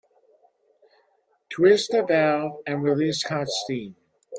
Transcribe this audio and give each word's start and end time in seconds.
Twist 1.51 1.91
the 1.91 2.01
valve 2.01 2.63
and 2.65 2.81
release 2.81 3.21
hot 3.27 3.47
steam. 3.49 3.95